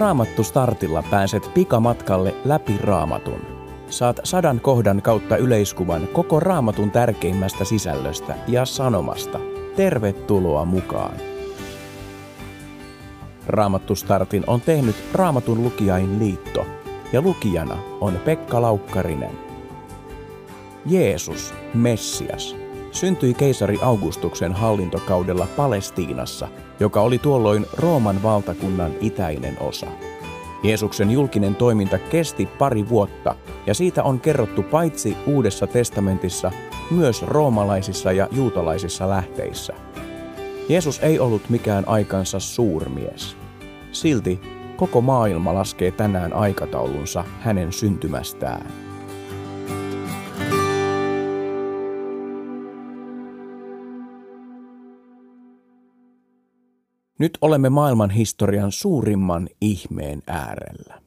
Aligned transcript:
Raamattu 0.00 0.44
startilla 0.44 1.04
pääset 1.10 1.50
pikamatkalle 1.54 2.34
läpi 2.44 2.78
Raamatun. 2.80 3.40
Saat 3.90 4.20
sadan 4.24 4.60
kohdan 4.60 5.02
kautta 5.02 5.36
yleiskuvan 5.36 6.08
koko 6.12 6.40
Raamatun 6.40 6.90
tärkeimmästä 6.90 7.64
sisällöstä 7.64 8.34
ja 8.48 8.64
sanomasta. 8.64 9.40
Tervetuloa 9.76 10.64
mukaan! 10.64 11.14
Raamattu 13.46 13.94
startin 13.94 14.44
on 14.46 14.60
tehnyt 14.60 14.96
Raamatun 15.14 15.62
lukijain 15.62 16.18
liitto 16.18 16.66
ja 17.12 17.22
lukijana 17.22 17.78
on 18.00 18.20
Pekka 18.24 18.62
Laukkarinen. 18.62 19.38
Jeesus, 20.86 21.54
Messias, 21.74 22.56
syntyi 22.90 23.34
keisari 23.34 23.78
Augustuksen 23.82 24.52
hallintokaudella 24.52 25.46
Palestiinassa, 25.56 26.48
joka 26.80 27.00
oli 27.00 27.18
tuolloin 27.18 27.66
Rooman 27.76 28.22
valtakunnan 28.22 28.92
itäinen 29.00 29.56
osa. 29.60 29.86
Jeesuksen 30.62 31.10
julkinen 31.10 31.54
toiminta 31.54 31.98
kesti 31.98 32.46
pari 32.46 32.88
vuotta 32.88 33.34
ja 33.66 33.74
siitä 33.74 34.02
on 34.02 34.20
kerrottu 34.20 34.62
paitsi 34.62 35.16
Uudessa 35.26 35.66
testamentissa, 35.66 36.52
myös 36.90 37.22
roomalaisissa 37.22 38.12
ja 38.12 38.28
juutalaisissa 38.32 39.08
lähteissä. 39.08 39.72
Jeesus 40.68 40.98
ei 40.98 41.18
ollut 41.18 41.48
mikään 41.48 41.88
aikansa 41.88 42.40
suurmies. 42.40 43.36
Silti 43.92 44.40
koko 44.76 45.00
maailma 45.00 45.54
laskee 45.54 45.90
tänään 45.90 46.32
aikataulunsa 46.32 47.24
hänen 47.40 47.72
syntymästään. 47.72 48.89
Nyt 57.20 57.38
olemme 57.40 57.68
maailman 57.68 58.10
historian 58.10 58.72
suurimman 58.72 59.48
ihmeen 59.60 60.22
äärellä. 60.26 61.02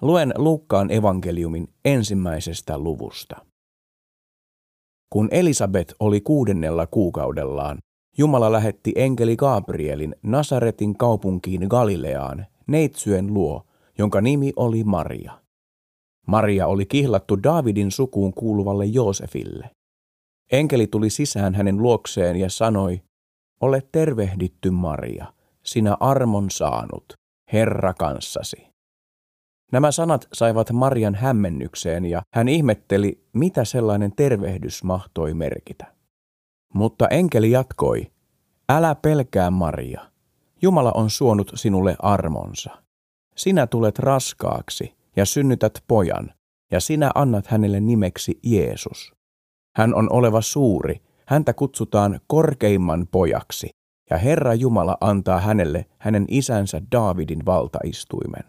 Luen 0.00 0.34
Luukkaan 0.36 0.90
evankeliumin 0.90 1.68
ensimmäisestä 1.84 2.78
luvusta. 2.78 3.36
Kun 5.12 5.28
Elisabet 5.30 5.94
oli 6.00 6.20
kuudennella 6.20 6.86
kuukaudellaan, 6.86 7.78
Jumala 8.18 8.52
lähetti 8.52 8.92
enkeli 8.96 9.36
Gabrielin 9.36 10.16
Nasaretin 10.22 10.96
kaupunkiin 10.96 11.66
Galileaan 11.68 12.46
neitsyen 12.66 13.34
luo, 13.34 13.66
jonka 13.98 14.20
nimi 14.20 14.52
oli 14.56 14.84
Maria. 14.84 15.40
Maria 16.26 16.66
oli 16.66 16.86
kihlattu 16.86 17.42
Daavidin 17.42 17.90
sukuun 17.90 18.34
kuuluvalle 18.34 18.86
Joosefille. 18.86 19.70
Enkeli 20.52 20.86
tuli 20.86 21.10
sisään 21.10 21.54
hänen 21.54 21.76
luokseen 21.76 22.36
ja 22.36 22.50
sanoi, 22.50 23.02
Ole 23.60 23.82
tervehditty 23.92 24.70
Maria, 24.70 25.32
sinä 25.62 25.96
armon 26.00 26.50
saanut, 26.50 27.12
Herra 27.52 27.94
kanssasi. 27.94 28.66
Nämä 29.72 29.92
sanat 29.92 30.28
saivat 30.32 30.72
Marian 30.72 31.14
hämmennykseen 31.14 32.04
ja 32.04 32.22
hän 32.34 32.48
ihmetteli, 32.48 33.24
mitä 33.32 33.64
sellainen 33.64 34.12
tervehdys 34.16 34.84
mahtoi 34.84 35.34
merkitä. 35.34 35.94
Mutta 36.74 37.08
enkeli 37.08 37.50
jatkoi, 37.50 38.10
älä 38.68 38.94
pelkää 38.94 39.50
Maria, 39.50 40.10
Jumala 40.62 40.92
on 40.94 41.10
suonut 41.10 41.52
sinulle 41.54 41.96
armonsa. 41.98 42.82
Sinä 43.36 43.66
tulet 43.66 43.98
raskaaksi 43.98 44.94
ja 45.16 45.26
synnytät 45.26 45.84
pojan, 45.88 46.34
ja 46.70 46.80
sinä 46.80 47.10
annat 47.14 47.46
hänelle 47.46 47.80
nimeksi 47.80 48.38
Jeesus. 48.42 49.12
Hän 49.76 49.94
on 49.94 50.12
oleva 50.12 50.40
suuri, 50.40 51.00
häntä 51.30 51.52
kutsutaan 51.52 52.20
korkeimman 52.26 53.06
pojaksi, 53.10 53.70
ja 54.10 54.18
Herra 54.18 54.54
Jumala 54.54 54.96
antaa 55.00 55.40
hänelle 55.40 55.86
hänen 55.98 56.24
isänsä 56.28 56.82
Daavidin 56.92 57.46
valtaistuimen. 57.46 58.44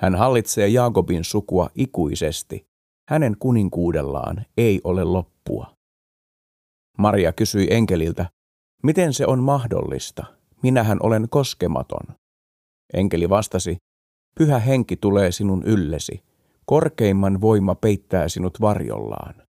Hän 0.00 0.14
hallitsee 0.14 0.68
Jaakobin 0.68 1.24
sukua 1.24 1.70
ikuisesti, 1.74 2.66
hänen 3.10 3.36
kuninkuudellaan 3.38 4.44
ei 4.56 4.80
ole 4.84 5.04
loppua. 5.04 5.74
Maria 6.98 7.32
kysyi 7.32 7.66
enkeliltä, 7.70 8.30
miten 8.82 9.12
se 9.12 9.26
on 9.26 9.42
mahdollista, 9.42 10.24
minähän 10.62 10.98
olen 11.02 11.28
koskematon. 11.30 12.16
Enkeli 12.94 13.28
vastasi, 13.28 13.76
pyhä 14.38 14.58
henki 14.58 14.96
tulee 14.96 15.32
sinun 15.32 15.62
yllesi, 15.64 16.22
korkeimman 16.66 17.40
voima 17.40 17.74
peittää 17.74 18.28
sinut 18.28 18.60
varjollaan. 18.60 19.45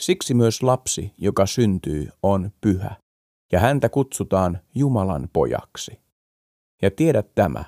Siksi 0.00 0.34
myös 0.34 0.62
lapsi, 0.62 1.14
joka 1.18 1.46
syntyy, 1.46 2.08
on 2.22 2.50
pyhä, 2.60 2.96
ja 3.52 3.60
häntä 3.60 3.88
kutsutaan 3.88 4.60
Jumalan 4.74 5.28
pojaksi. 5.32 6.00
Ja 6.82 6.90
tiedät 6.90 7.34
tämä, 7.34 7.64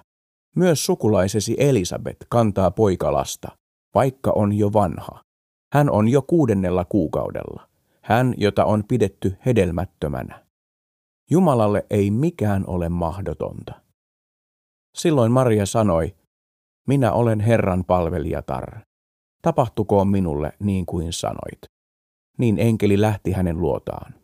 myös 0.56 0.86
sukulaisesi 0.86 1.56
Elisabet 1.58 2.16
kantaa 2.28 2.70
poikalasta, 2.70 3.48
vaikka 3.94 4.32
on 4.34 4.52
jo 4.52 4.72
vanha. 4.72 5.22
Hän 5.72 5.90
on 5.90 6.08
jo 6.08 6.22
kuudennella 6.22 6.84
kuukaudella, 6.84 7.68
hän, 8.02 8.34
jota 8.36 8.64
on 8.64 8.84
pidetty 8.88 9.36
hedelmättömänä. 9.46 10.46
Jumalalle 11.30 11.86
ei 11.90 12.10
mikään 12.10 12.64
ole 12.66 12.88
mahdotonta. 12.88 13.80
Silloin 14.94 15.32
Maria 15.32 15.66
sanoi, 15.66 16.14
minä 16.88 17.12
olen 17.12 17.40
Herran 17.40 17.84
palvelijatar. 17.84 18.80
Tapahtukoon 19.42 20.08
minulle 20.08 20.52
niin 20.58 20.86
kuin 20.86 21.12
sanoit. 21.12 21.71
Niin 22.38 22.58
enkeli 22.58 23.00
lähti 23.00 23.32
hänen 23.32 23.60
luotaan. 23.60 24.14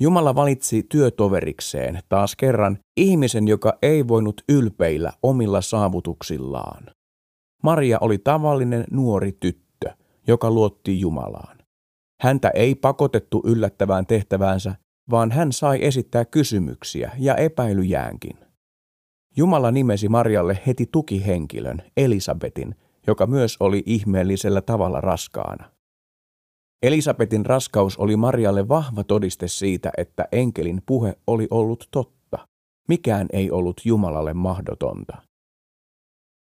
Jumala 0.00 0.34
valitsi 0.34 0.86
työtoverikseen 0.88 2.00
taas 2.08 2.36
kerran 2.36 2.78
ihmisen, 2.96 3.48
joka 3.48 3.78
ei 3.82 4.08
voinut 4.08 4.40
ylpeillä 4.48 5.12
omilla 5.22 5.60
saavutuksillaan. 5.60 6.86
Maria 7.62 7.98
oli 8.00 8.18
tavallinen 8.18 8.84
nuori 8.90 9.32
tyttö, 9.40 9.90
joka 10.26 10.50
luotti 10.50 11.00
Jumalaan. 11.00 11.58
Häntä 12.20 12.50
ei 12.54 12.74
pakotettu 12.74 13.42
yllättävään 13.46 14.06
tehtäväänsä, 14.06 14.74
vaan 15.10 15.30
hän 15.30 15.52
sai 15.52 15.84
esittää 15.84 16.24
kysymyksiä 16.24 17.10
ja 17.18 17.34
epäilyjäänkin. 17.34 18.38
Jumala 19.36 19.70
nimesi 19.70 20.08
Marjalle 20.08 20.58
heti 20.66 20.86
tukihenkilön, 20.92 21.82
Elisabetin, 21.96 22.74
joka 23.06 23.26
myös 23.26 23.56
oli 23.60 23.82
ihmeellisellä 23.86 24.60
tavalla 24.62 25.00
raskaana. 25.00 25.70
Elisabetin 26.82 27.46
raskaus 27.46 27.96
oli 27.96 28.16
Marialle 28.16 28.68
vahva 28.68 29.04
todiste 29.04 29.48
siitä, 29.48 29.92
että 29.96 30.28
enkelin 30.32 30.82
puhe 30.86 31.18
oli 31.26 31.48
ollut 31.50 31.88
totta. 31.90 32.48
Mikään 32.88 33.26
ei 33.32 33.50
ollut 33.50 33.80
Jumalalle 33.84 34.34
mahdotonta. 34.34 35.16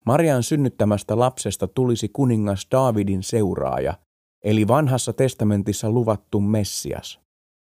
Marian 0.06 0.42
synnyttämästä 0.42 1.18
lapsesta 1.18 1.68
tulisi 1.68 2.08
kuningas 2.08 2.66
Daavidin 2.70 3.22
seuraaja, 3.22 3.98
eli 4.44 4.68
vanhassa 4.68 5.12
testamentissa 5.12 5.90
luvattu 5.90 6.40
Messias. 6.40 7.20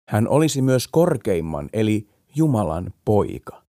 Hän 0.08 0.28
olisi 0.28 0.62
myös 0.62 0.88
korkeimman, 0.88 1.68
eli 1.72 2.08
Jumalan 2.36 2.92
poika. 3.04 3.65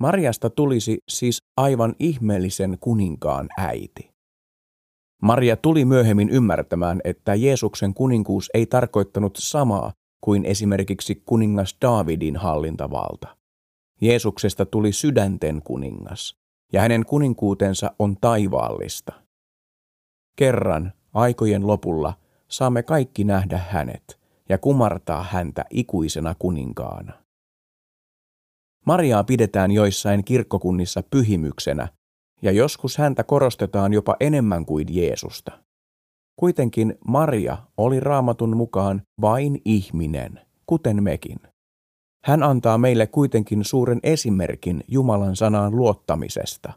Mariasta 0.00 0.50
tulisi 0.50 0.98
siis 1.08 1.42
aivan 1.56 1.94
ihmeellisen 1.98 2.78
kuninkaan 2.80 3.48
äiti. 3.58 4.10
Maria 5.22 5.56
tuli 5.56 5.84
myöhemmin 5.84 6.30
ymmärtämään, 6.30 7.00
että 7.04 7.34
Jeesuksen 7.34 7.94
kuninkuus 7.94 8.50
ei 8.54 8.66
tarkoittanut 8.66 9.36
samaa 9.36 9.92
kuin 10.20 10.44
esimerkiksi 10.44 11.22
kuningas 11.26 11.76
Daavidin 11.82 12.36
hallintavalta. 12.36 13.36
Jeesuksesta 14.00 14.66
tuli 14.66 14.92
sydänten 14.92 15.62
kuningas, 15.62 16.36
ja 16.72 16.80
hänen 16.80 17.04
kuninkuutensa 17.04 17.92
on 17.98 18.16
taivaallista. 18.20 19.12
Kerran 20.36 20.92
aikojen 21.14 21.66
lopulla 21.66 22.14
saamme 22.48 22.82
kaikki 22.82 23.24
nähdä 23.24 23.58
hänet 23.58 24.20
ja 24.48 24.58
kumartaa 24.58 25.22
häntä 25.22 25.64
ikuisena 25.70 26.34
kuninkaana. 26.38 27.19
Mariaa 28.86 29.24
pidetään 29.24 29.70
joissain 29.70 30.24
kirkkokunnissa 30.24 31.02
pyhimyksenä, 31.10 31.88
ja 32.42 32.52
joskus 32.52 32.98
häntä 32.98 33.24
korostetaan 33.24 33.92
jopa 33.92 34.16
enemmän 34.20 34.66
kuin 34.66 34.86
Jeesusta. 34.90 35.52
Kuitenkin 36.36 36.94
Maria 37.06 37.58
oli 37.76 38.00
raamatun 38.00 38.56
mukaan 38.56 39.02
vain 39.20 39.62
ihminen, 39.64 40.40
kuten 40.66 41.02
mekin. 41.02 41.38
Hän 42.24 42.42
antaa 42.42 42.78
meille 42.78 43.06
kuitenkin 43.06 43.64
suuren 43.64 44.00
esimerkin 44.02 44.84
Jumalan 44.88 45.36
sanaan 45.36 45.76
luottamisesta. 45.76 46.72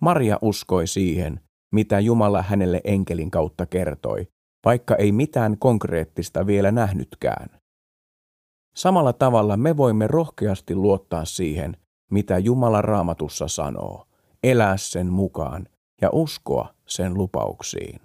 Maria 0.00 0.38
uskoi 0.42 0.86
siihen, 0.86 1.40
mitä 1.72 2.00
Jumala 2.00 2.42
hänelle 2.42 2.80
enkelin 2.84 3.30
kautta 3.30 3.66
kertoi, 3.66 4.28
vaikka 4.64 4.96
ei 4.96 5.12
mitään 5.12 5.58
konkreettista 5.58 6.46
vielä 6.46 6.72
nähnytkään. 6.72 7.57
Samalla 8.78 9.12
tavalla 9.12 9.56
me 9.56 9.76
voimme 9.76 10.06
rohkeasti 10.06 10.74
luottaa 10.74 11.24
siihen, 11.24 11.76
mitä 12.10 12.38
Jumala 12.38 12.82
raamatussa 12.82 13.48
sanoo, 13.48 14.06
elää 14.42 14.76
sen 14.76 15.12
mukaan 15.12 15.68
ja 16.00 16.10
uskoa 16.12 16.74
sen 16.86 17.14
lupauksiin. 17.14 18.00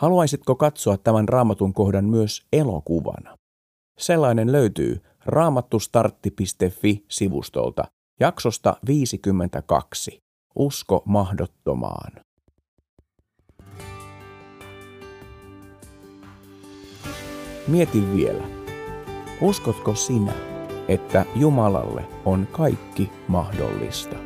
Haluaisitko 0.00 0.54
katsoa 0.54 0.96
tämän 0.96 1.28
raamatun 1.28 1.74
kohdan 1.74 2.04
myös 2.04 2.46
elokuvana? 2.52 3.36
Sellainen 3.98 4.52
löytyy 4.52 5.02
raamattustartti.fi-sivustolta 5.26 7.84
jaksosta 8.20 8.76
52. 8.86 10.18
Usko 10.54 11.02
mahdottomaan. 11.04 12.12
Mieti 17.68 18.02
vielä. 18.16 18.55
Uskotko 19.40 19.94
sinä, 19.94 20.32
että 20.88 21.24
Jumalalle 21.34 22.04
on 22.24 22.48
kaikki 22.52 23.12
mahdollista? 23.28 24.25